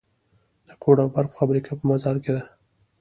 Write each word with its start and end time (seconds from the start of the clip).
د 0.67 0.69
کود 0.81 0.97
او 1.03 1.09
برق 1.13 1.31
فابریکه 1.37 1.71
په 1.79 1.83
مزار 1.89 2.15
کې 2.23 2.31
ده 2.35 2.43